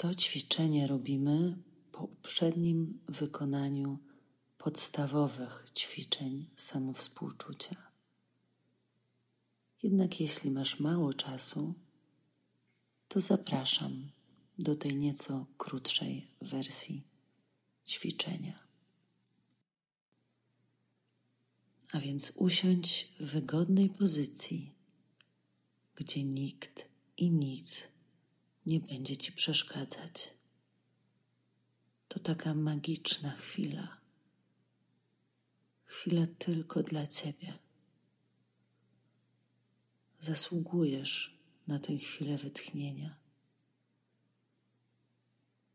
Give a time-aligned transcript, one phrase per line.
[0.00, 1.56] To ćwiczenie robimy
[1.92, 3.98] po uprzednim wykonaniu
[4.58, 7.76] podstawowych ćwiczeń samowspółczucia.
[9.82, 11.74] Jednak jeśli masz mało czasu,
[13.08, 14.10] to zapraszam
[14.58, 17.04] do tej nieco krótszej wersji
[17.86, 18.58] ćwiczenia.
[21.92, 24.74] A więc usiądź w wygodnej pozycji,
[25.94, 27.89] gdzie nikt i nic
[28.70, 30.34] nie będzie ci przeszkadzać.
[32.08, 33.96] To taka magiczna chwila.
[35.84, 37.58] Chwila tylko dla ciebie.
[40.20, 43.16] Zasługujesz na tę chwilę wytchnienia,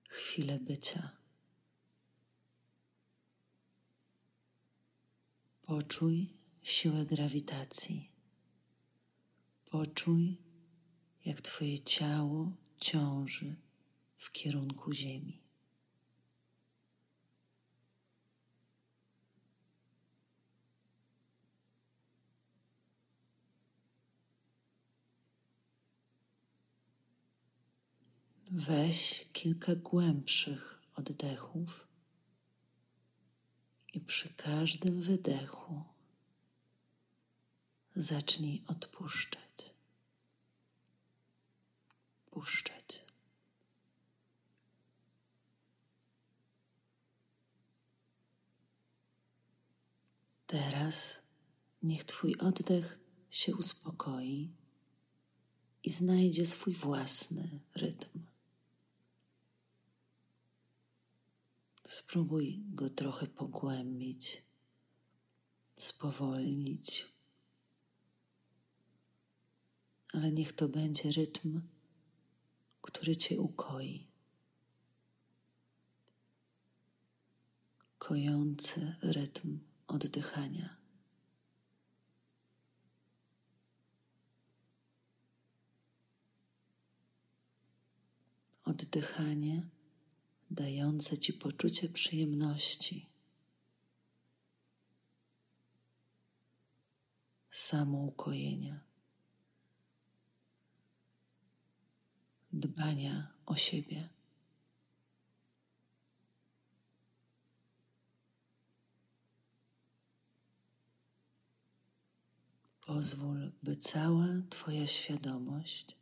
[0.09, 1.11] chwilę bycia.
[5.61, 6.33] Poczuj
[6.63, 8.11] siłę grawitacji.
[9.65, 10.37] Poczuj,
[11.25, 13.55] jak Twoje ciało ciąży
[14.17, 15.45] w kierunku Ziemi.
[28.51, 31.87] Weź kilka głębszych oddechów
[33.93, 35.83] i przy każdym wydechu
[37.95, 39.44] zacznij odpuszczać.
[42.35, 43.05] Puszczać.
[50.47, 51.19] Teraz
[51.83, 54.51] niech Twój oddech się uspokoi
[55.83, 58.25] i znajdzie swój własny rytm.
[61.83, 64.43] Spróbuj go trochę pogłębić,
[65.77, 67.13] spowolnić,
[70.13, 71.61] ale niech to będzie rytm,
[72.85, 74.07] który Cię ukoi.
[77.97, 80.77] Kojący rytm oddychania.
[88.63, 89.67] Oddychanie
[90.51, 93.09] dające Ci poczucie przyjemności,
[97.51, 98.79] samoukojenia,
[102.55, 104.09] dbania o siebie.
[112.81, 115.97] Pozwól, by cała Twoja świadomość,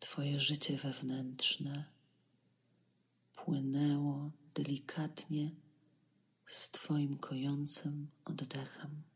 [0.00, 1.84] Twoje życie wewnętrzne
[3.34, 5.50] płynęło delikatnie
[6.46, 9.13] z Twoim kojącym oddechem.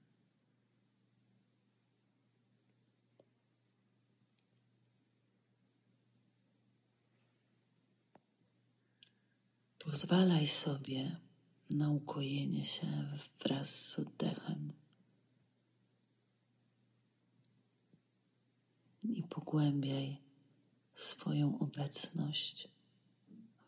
[9.90, 11.16] Pozwalaj sobie
[11.70, 12.86] na ukojenie się
[13.40, 14.72] wraz z oddechem
[19.02, 20.16] i pogłębiaj
[20.94, 22.68] swoją obecność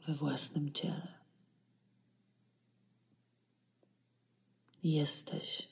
[0.06, 1.14] we własnym ciele.
[4.82, 5.69] Jesteś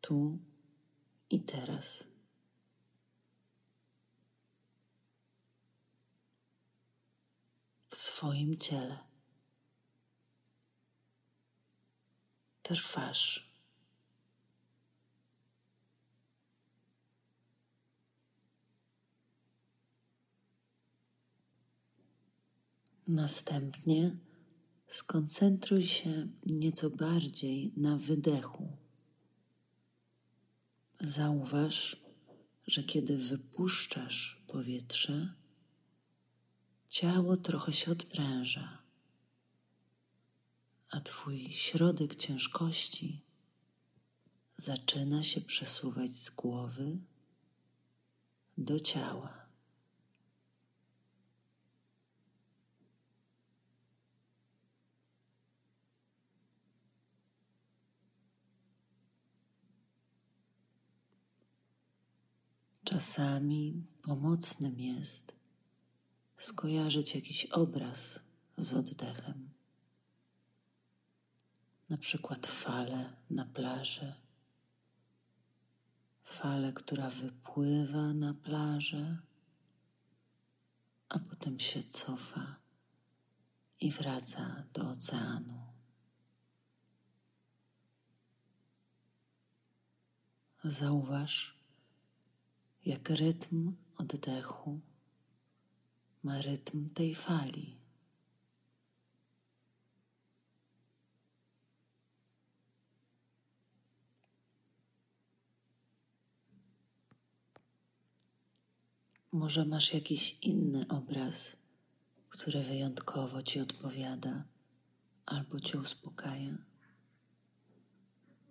[0.00, 0.38] tu
[1.30, 2.09] i teraz.
[8.20, 8.98] W swoim ciele.
[12.62, 13.52] Trwasz.
[23.08, 24.16] Następnie
[24.88, 28.76] skoncentruj się nieco bardziej na wydechu.
[31.00, 31.96] Zauważ,
[32.66, 35.39] że kiedy wypuszczasz powietrze,
[36.90, 38.78] ciało trochę się odpręża,
[40.90, 43.20] a Twój środek ciężkości
[44.56, 46.98] zaczyna się przesuwać z głowy
[48.58, 49.40] do ciała.
[62.84, 65.39] Czasami pomocnym jest
[66.40, 68.20] skojarzyć jakiś obraz
[68.56, 69.50] z oddechem.
[71.88, 74.14] Na przykład falę na plaży,
[76.24, 79.18] falę, która wypływa na plażę,
[81.08, 82.56] a potem się cofa
[83.80, 85.60] i wraca do oceanu.
[90.64, 91.58] Zauważ,
[92.84, 94.80] jak rytm oddechu
[96.22, 97.80] ma rytm tej fali.
[109.32, 111.56] Może masz jakiś inny obraz,
[112.28, 114.44] który wyjątkowo ci odpowiada
[115.26, 116.58] albo cię uspokaja.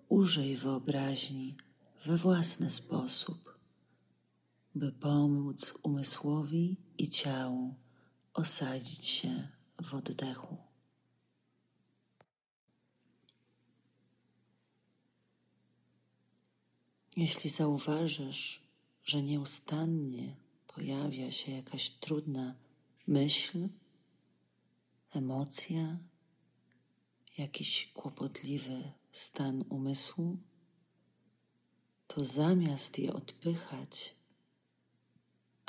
[0.10, 1.56] Użyj wyobraźni
[2.06, 3.49] we własny sposób,
[4.76, 7.76] by pomóc umysłowi i ciału
[8.34, 9.48] osadzić się
[9.82, 10.58] w oddechu.
[17.16, 18.64] Jeśli zauważysz,
[19.04, 20.36] że nieustannie
[20.68, 22.56] pojawia się jakaś trudna
[23.08, 23.70] myśl,
[25.12, 25.98] emocja,
[27.38, 30.38] jakiś kłopotliwy stan umysłu,
[32.08, 34.16] to zamiast je odpychać,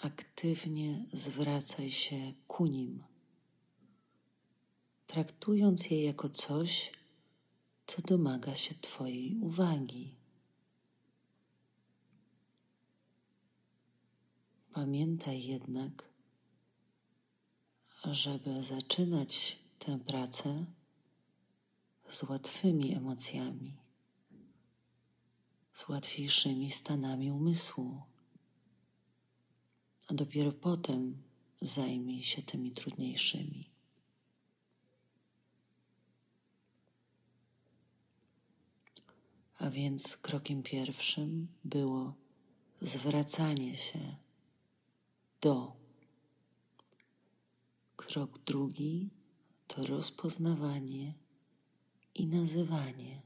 [0.03, 3.05] aktywnie zwracaj się ku nim,
[5.07, 6.93] traktując je jako coś,
[7.87, 10.15] co domaga się Twojej uwagi.
[14.73, 16.09] Pamiętaj jednak,
[18.05, 20.67] żeby zaczynać tę pracę
[22.09, 23.73] z łatwymi emocjami,
[25.75, 28.03] z łatwiejszymi stanami umysłu,
[30.11, 31.23] a dopiero potem
[31.61, 33.71] zajmij się tymi trudniejszymi.
[39.59, 42.15] A więc krokiem pierwszym było
[42.81, 44.17] zwracanie się
[45.41, 45.77] do.
[47.97, 49.11] Krok drugi
[49.67, 51.15] to rozpoznawanie
[52.15, 53.23] i nazywanie.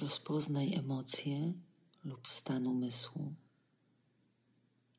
[0.00, 1.52] Rozpoznaj emocje
[2.04, 3.34] lub stan umysłu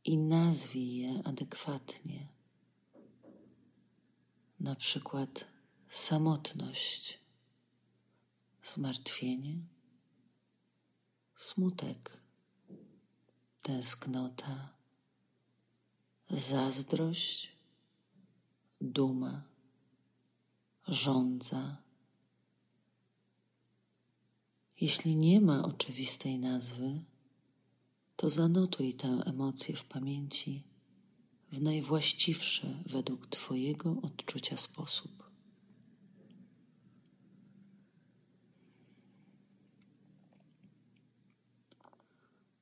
[0.05, 2.27] i nazwij je adekwatnie.
[4.59, 5.45] Na przykład
[5.89, 7.19] samotność,
[8.63, 9.57] zmartwienie,
[11.35, 12.21] smutek,
[13.61, 14.69] tęsknota,
[16.29, 17.55] zazdrość,
[18.81, 19.43] duma,
[20.87, 21.77] żądza.
[24.81, 27.03] Jeśli nie ma oczywistej nazwy,
[28.15, 30.63] to zanotuj tę emocję w pamięci
[31.51, 35.29] w najwłaściwszy według Twojego odczucia sposób.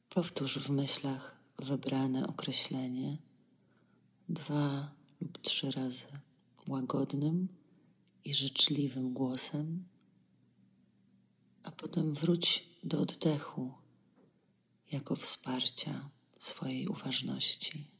[0.09, 3.17] Powtórz w myślach wybrane określenie
[4.29, 4.91] dwa
[5.21, 6.05] lub trzy razy
[6.67, 7.47] łagodnym
[8.25, 9.85] i życzliwym głosem,
[11.63, 13.82] a potem wróć do oddechu
[14.93, 16.09] jako wsparcia
[16.39, 17.91] swojej uważności.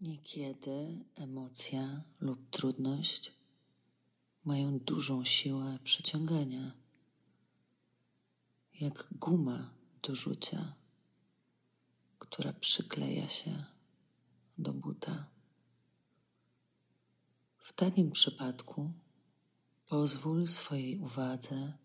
[0.00, 3.32] Niekiedy emocja lub trudność
[4.44, 6.72] mają dużą siłę przyciągania,
[8.80, 9.70] jak guma
[10.02, 10.74] do rzucia,
[12.18, 13.64] która przykleja się
[14.58, 15.26] do buta.
[17.58, 18.92] W takim przypadku
[19.88, 21.78] pozwól swojej uwadze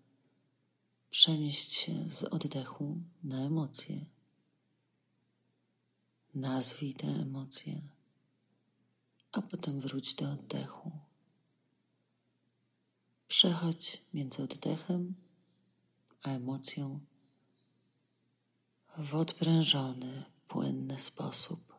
[1.13, 4.05] przenieść się z oddechu na emocje.
[6.35, 7.81] Nazwij te emocje,
[9.31, 10.91] a potem wróć do oddechu.
[13.27, 15.15] Przechodź między oddechem
[16.23, 16.99] a emocją
[18.97, 21.73] w odprężony, płynny sposób.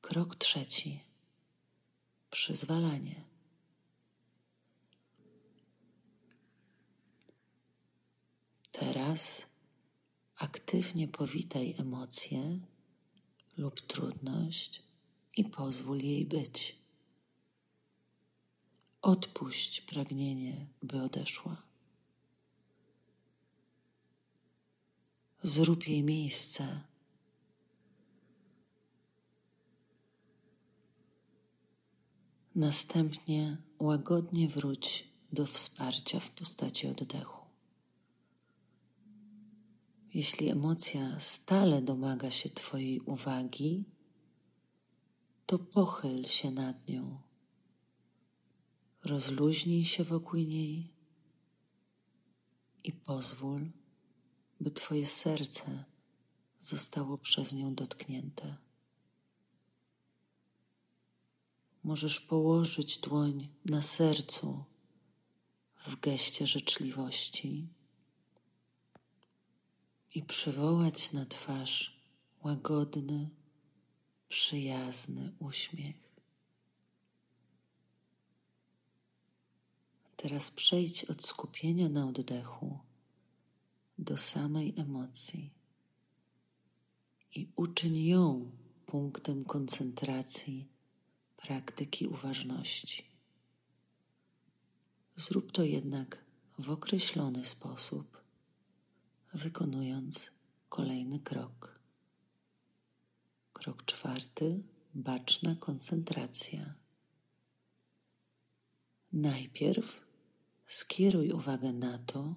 [0.00, 1.04] Krok trzeci.
[2.30, 3.33] Przyzwalanie.
[8.80, 9.46] Teraz
[10.36, 12.60] aktywnie powitaj emocję
[13.56, 14.82] lub trudność
[15.36, 16.76] i pozwól jej być.
[19.02, 21.62] Odpuść pragnienie, by odeszła.
[25.42, 26.80] Zrób jej miejsce.
[32.54, 37.43] Następnie łagodnie wróć do wsparcia w postaci oddechu.
[40.14, 43.84] Jeśli emocja stale domaga się Twojej uwagi,
[45.46, 47.20] to pochyl się nad nią.
[49.04, 50.92] Rozluźnij się wokół niej
[52.84, 53.70] i pozwól,
[54.60, 55.84] by Twoje serce
[56.60, 58.56] zostało przez nią dotknięte.
[61.84, 64.64] Możesz położyć dłoń na sercu
[65.86, 67.68] w geście życzliwości
[70.14, 72.00] i przywołać na twarz
[72.44, 73.30] łagodny,
[74.28, 75.96] przyjazny uśmiech.
[80.16, 82.78] Teraz przejdź od skupienia na oddechu
[83.98, 85.50] do samej emocji
[87.34, 88.50] i uczyń ją
[88.86, 90.68] punktem koncentracji
[91.36, 93.04] praktyki uważności.
[95.16, 96.24] Zrób to jednak
[96.58, 98.23] w określony sposób,
[99.34, 100.30] wykonując
[100.68, 101.80] kolejny krok.
[103.52, 104.62] Krok czwarty
[104.94, 106.74] baczna koncentracja.
[109.12, 110.06] Najpierw
[110.68, 112.34] skieruj uwagę na to,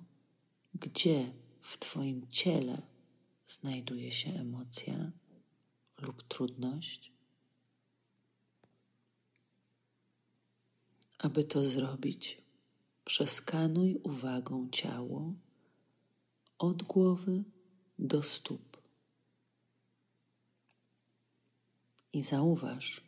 [0.74, 2.82] gdzie w Twoim ciele
[3.48, 5.12] znajduje się emocja
[6.01, 7.12] lub trudność.
[11.20, 12.42] Aby to zrobić,
[13.06, 15.34] przeskanuj uwagą ciało
[16.59, 17.43] od głowy
[17.99, 18.77] do stóp
[22.13, 23.01] i zauważ,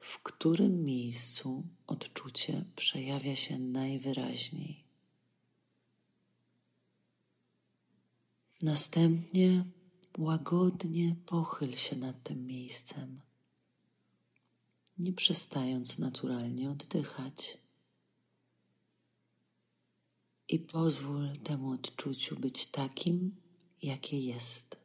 [0.00, 4.84] w którym miejscu odczucie przejawia się najwyraźniej.
[8.62, 9.64] Następnie
[10.18, 13.20] łagodnie pochyl się nad tym miejscem,
[14.98, 17.58] nie przestając naturalnie oddychać.
[20.48, 23.36] I pozwól temu odczuciu być takim,
[23.82, 24.76] jakie jest.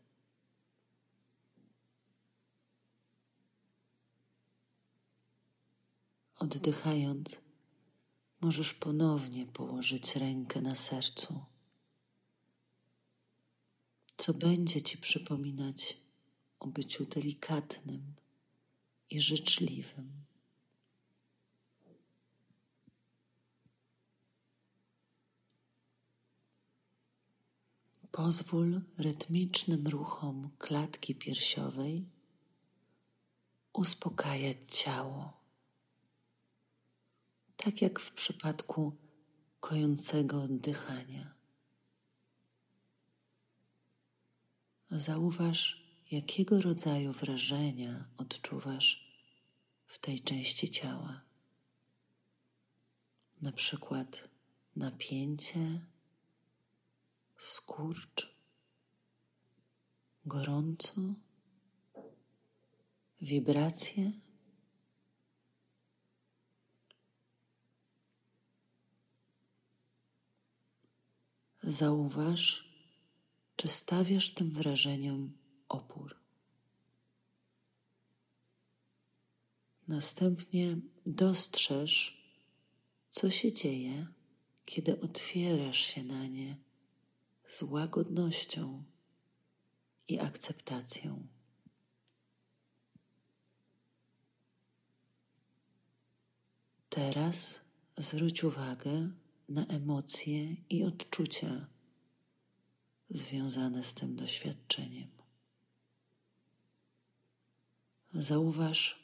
[6.35, 7.29] Oddychając,
[8.41, 11.53] możesz ponownie położyć rękę na sercu
[14.23, 15.97] co będzie Ci przypominać
[16.59, 18.15] o byciu delikatnym
[19.09, 20.22] i życzliwym.
[28.13, 32.05] Pozwól rytmicznym ruchom klatki piersiowej
[33.73, 35.33] uspokajać ciało,
[37.57, 38.97] tak jak w przypadku
[39.59, 41.33] kojącego oddychania.
[44.91, 49.13] Zauważ, jakiego rodzaju wrażenia odczuwasz
[49.87, 51.21] w tej części ciała.
[53.41, 54.29] Na przykład
[54.75, 55.92] napięcie,
[57.43, 58.35] skurcz,
[60.25, 61.01] gorąco,
[63.21, 64.11] wibracje.
[71.63, 72.69] Zauważ,
[73.55, 75.37] czy stawiasz tym wrażeniom
[75.69, 76.19] opór?
[79.87, 82.23] Następnie dostrzeż,
[83.09, 84.07] co się dzieje,
[84.65, 86.72] kiedy otwierasz się na nie
[87.53, 88.83] z łagodnością
[90.07, 91.27] i akceptacją.
[96.89, 97.59] Teraz
[97.97, 99.11] zwróć uwagę
[99.49, 101.67] na emocje i odczucia
[103.09, 105.11] związane z tym doświadczeniem.
[108.13, 109.03] Zauważ,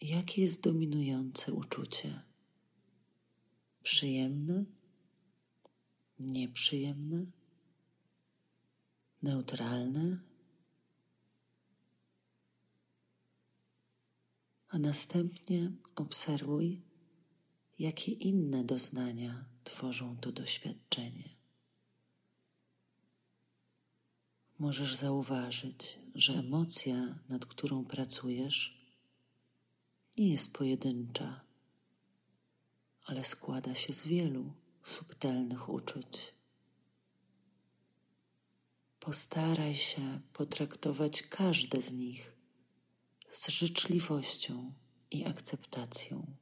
[0.00, 2.22] jakie jest dominujące uczucie.
[3.82, 4.64] Przyjemne,
[6.18, 7.26] nieprzyjemne,
[9.26, 10.18] neutralne,
[14.68, 16.82] a następnie obserwuj,
[17.78, 21.36] jakie inne doznania tworzą to doświadczenie.
[24.58, 28.86] możesz zauważyć, że emocja, nad którą pracujesz,
[30.18, 31.40] nie jest pojedyncza,
[33.04, 34.52] ale składa się z wielu
[34.82, 36.35] subtelnych uczuć.
[39.06, 42.32] Postaraj się potraktować każde z nich
[43.30, 44.72] z życzliwością
[45.10, 46.36] i akceptacją.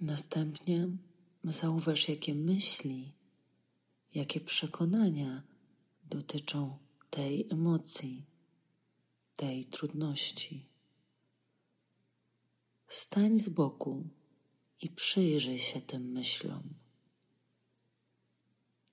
[0.00, 0.88] Następnie
[1.44, 3.12] zauważ, jakie myśli,
[4.14, 5.42] jakie przekonania
[6.04, 6.78] dotyczą
[7.10, 8.26] tej emocji,
[9.36, 10.68] tej trudności.
[12.88, 14.08] Stań z boku
[14.84, 16.62] i przyjrzyj się tym myślom.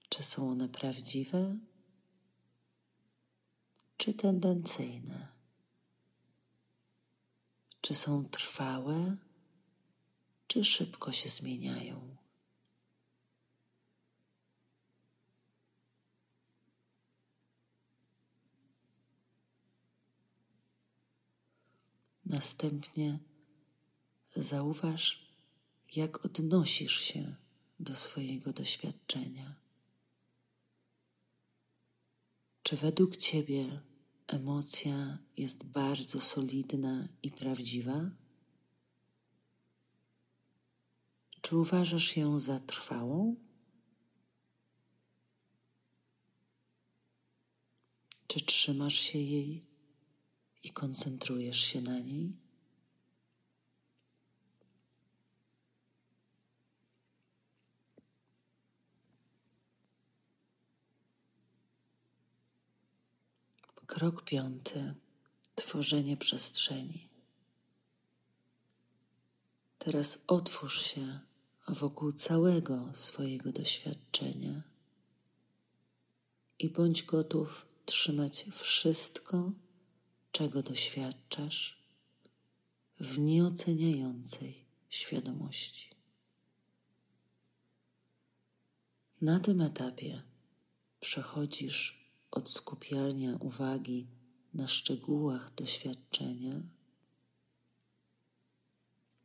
[0.10, 1.58] Czy są one prawdziwe,
[3.98, 5.28] czy tendencyjne?
[7.82, 9.18] Czy są trwałe?
[10.52, 12.18] czy szybko się zmieniają.
[22.26, 23.20] Następnie
[24.36, 25.31] zauważ,
[25.96, 27.36] jak odnosisz się
[27.80, 29.56] do swojego doświadczenia.
[32.64, 33.82] Czy według Ciebie
[34.28, 38.12] emocja jest bardzo solidna i prawdziwa?
[41.42, 43.36] Czy uważasz ją za trwałą?
[48.28, 49.66] Czy trzymasz się jej
[50.64, 52.51] i koncentrujesz się na niej?
[63.92, 64.94] Krok piąty.
[65.56, 67.10] Tworzenie przestrzeni.
[69.78, 71.20] Teraz otwórz się
[71.68, 74.64] wokół całego swojego doświadczenia
[76.60, 79.52] i bądź gotów trzymać wszystko,
[80.32, 81.84] czego doświadczasz,
[83.00, 85.90] w nieoceniającej świadomości.
[89.22, 90.22] Na tym etapie
[91.00, 92.01] przechodzisz
[92.32, 94.08] od skupiania uwagi
[94.54, 96.62] na szczegółach doświadczenia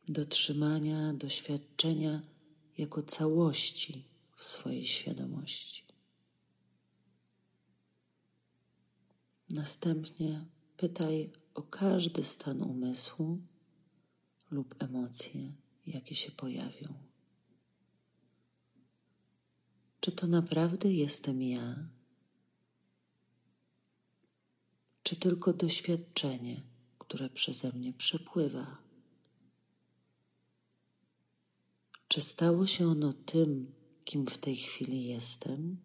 [0.08, 2.22] do trzymania doświadczenia
[2.78, 4.04] jako całości
[4.36, 5.84] w swojej świadomości.
[9.50, 10.46] Następnie
[10.76, 13.38] pytaj o każdy stan umysłu
[14.50, 15.52] lub emocje,
[15.86, 16.94] jakie się pojawią.
[20.00, 21.95] Czy to naprawdę jestem ja?
[25.06, 26.62] Czy tylko doświadczenie,
[26.98, 28.78] które przeze mnie przepływa?
[32.08, 33.72] Czy stało się ono tym,
[34.04, 35.76] kim w tej chwili jestem?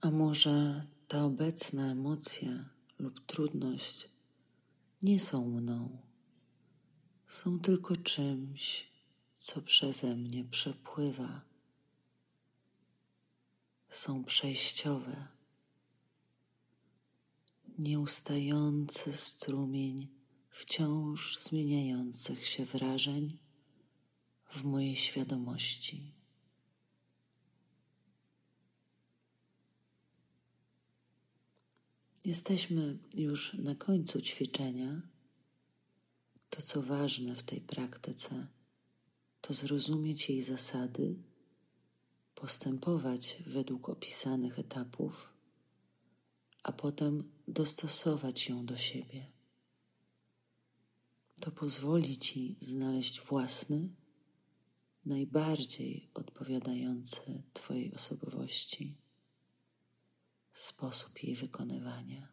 [0.00, 4.08] A może ta obecna emocja lub trudność
[5.02, 5.98] nie są mną,
[7.28, 8.90] są tylko czymś,
[9.36, 11.51] co przeze mnie przepływa.
[13.92, 15.28] Są przejściowe,
[17.78, 20.08] nieustający strumień
[20.50, 23.38] wciąż zmieniających się wrażeń
[24.50, 26.14] w mojej świadomości.
[32.24, 35.02] Jesteśmy już na końcu ćwiczenia.
[36.50, 38.46] To, co ważne w tej praktyce,
[39.40, 41.16] to zrozumieć jej zasady,
[42.42, 45.32] postępować według opisanych etapów,
[46.62, 49.26] a potem dostosować ją do siebie.
[51.40, 53.88] To pozwoli Ci znaleźć własny,
[55.04, 58.96] najbardziej odpowiadający Twojej osobowości
[60.54, 62.31] sposób jej wykonywania.